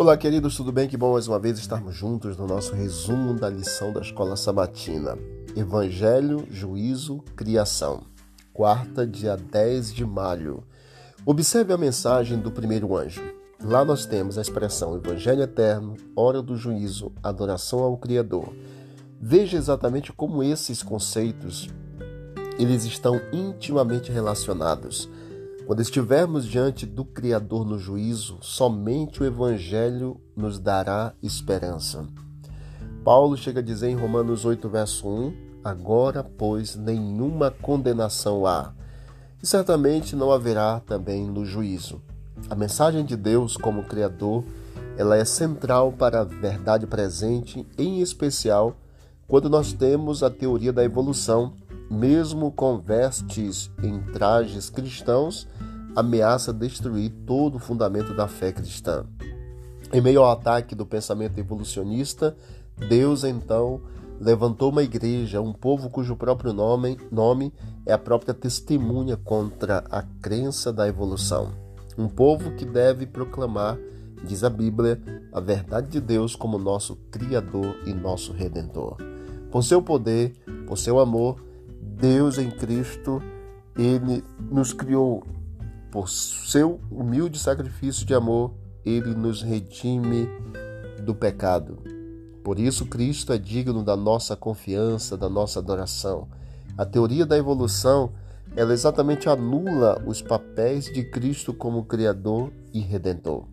[0.00, 0.86] Olá, queridos, tudo bem?
[0.86, 5.18] Que bom mais uma vez estarmos juntos no nosso resumo da lição da Escola Sabatina.
[5.56, 8.04] Evangelho, Juízo, Criação.
[8.52, 10.62] Quarta, dia 10 de maio.
[11.26, 13.20] Observe a mensagem do primeiro anjo.
[13.60, 18.54] Lá nós temos a expressão Evangelho Eterno, Hora do Juízo, Adoração ao Criador.
[19.20, 21.68] Veja exatamente como esses conceitos
[22.56, 25.08] eles estão intimamente relacionados.
[25.68, 32.06] Quando estivermos diante do Criador no juízo, somente o Evangelho nos dará esperança.
[33.04, 38.72] Paulo chega a dizer em Romanos 8, verso 1: Agora, pois, nenhuma condenação há,
[39.42, 42.00] e certamente não haverá também no juízo.
[42.48, 44.44] A mensagem de Deus como Criador
[44.96, 48.74] ela é central para a verdade presente, em especial
[49.26, 51.52] quando nós temos a teoria da evolução
[51.90, 55.48] mesmo com vestes em trajes cristãos,
[55.98, 59.04] ameaça destruir todo o fundamento da fé cristã.
[59.92, 62.36] Em meio ao ataque do pensamento evolucionista,
[62.88, 63.80] Deus então
[64.20, 67.52] levantou uma igreja, um povo cujo próprio nome, nome
[67.84, 71.50] é a própria testemunha contra a crença da evolução.
[71.96, 73.76] Um povo que deve proclamar,
[74.24, 75.00] diz a Bíblia,
[75.32, 78.98] a verdade de Deus como nosso Criador e nosso Redentor.
[79.50, 80.32] Por seu poder,
[80.64, 81.42] por seu amor,
[81.80, 83.20] Deus em Cristo,
[83.76, 85.24] ele nos criou
[85.90, 90.28] por seu humilde sacrifício de amor, ele nos redime
[91.02, 91.78] do pecado.
[92.44, 96.28] Por isso, Cristo é digno da nossa confiança, da nossa adoração.
[96.76, 98.12] A teoria da evolução,
[98.56, 103.46] ela exatamente anula os papéis de Cristo como Criador e Redentor.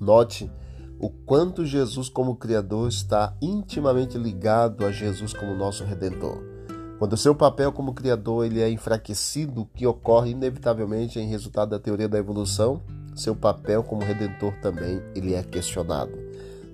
[0.00, 0.50] Note
[0.98, 6.51] o quanto Jesus como Criador está intimamente ligado a Jesus como nosso Redentor.
[7.02, 11.78] Quando o seu papel como criador ele é enfraquecido, que ocorre inevitavelmente em resultado da
[11.80, 12.80] teoria da evolução,
[13.16, 16.12] seu papel como redentor também ele é questionado.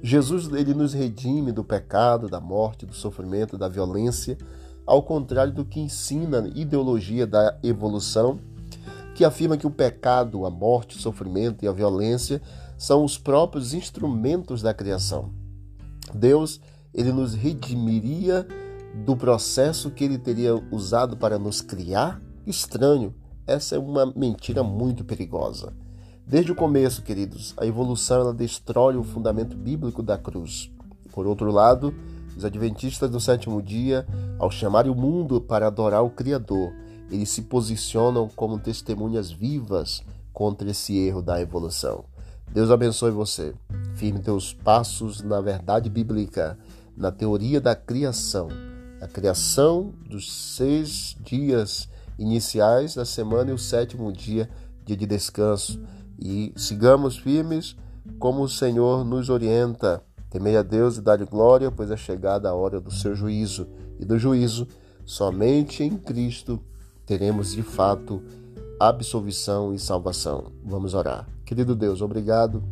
[0.03, 4.37] Jesus ele nos redime do pecado, da morte, do sofrimento, da violência,
[4.85, 8.39] ao contrário do que ensina a ideologia da evolução,
[9.15, 12.43] que afirma que o pecado, a morte, o sofrimento e a violência
[12.77, 15.31] são os próprios instrumentos da criação.
[16.13, 16.61] Deus
[16.93, 18.47] ele nos redimiria
[18.95, 22.21] do processo que ele teria usado para nos criar?
[22.47, 23.15] Estranho,
[23.47, 25.73] essa é uma mentira muito perigosa.
[26.27, 30.71] Desde o começo, queridos, a evolução ela destrói o fundamento bíblico da cruz.
[31.13, 31.95] Por outro lado,
[32.37, 34.07] os adventistas do sétimo dia,
[34.39, 36.73] ao chamarem o mundo para adorar o Criador,
[37.11, 42.05] eles se posicionam como testemunhas vivas contra esse erro da evolução.
[42.53, 43.55] Deus abençoe você.
[43.95, 46.59] Firme teus passos na verdade bíblica,
[46.97, 48.49] na teoria da criação
[49.01, 51.89] a criação dos seis dias
[52.19, 54.49] iniciais da semana e o sétimo dia,
[54.85, 55.81] dia de descanso.
[56.19, 57.77] E sigamos firmes
[58.19, 60.03] como o Senhor nos orienta.
[60.29, 63.69] Temei a Deus e dá-lhe glória, pois é chegada a hora do seu juízo.
[63.99, 64.67] E do juízo,
[65.05, 66.61] somente em Cristo
[67.07, 68.23] teremos de fato
[68.81, 70.53] absolvição e salvação.
[70.65, 71.27] Vamos orar.
[71.45, 72.63] Querido Deus, obrigado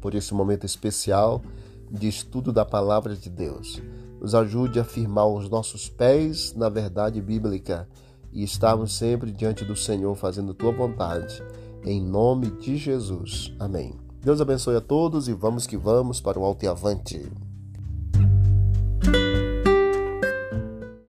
[0.00, 1.42] por esse momento especial
[1.90, 3.80] de estudo da palavra de Deus
[4.20, 7.88] nos ajude a firmar os nossos pés na verdade bíblica
[8.32, 11.42] e estarmos sempre diante do Senhor fazendo tua vontade.
[11.84, 13.54] Em nome de Jesus.
[13.58, 13.94] Amém.
[14.20, 17.30] Deus abençoe a todos e vamos que vamos para o alto e avante.